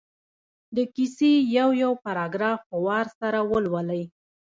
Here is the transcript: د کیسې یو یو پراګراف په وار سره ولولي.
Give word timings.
د 0.75 0.77
کیسې 0.95 1.31
یو 1.57 1.69
یو 1.83 1.91
پراګراف 2.05 2.59
په 2.69 2.77
وار 2.85 3.05
سره 3.19 3.39
ولولي. 3.51 4.03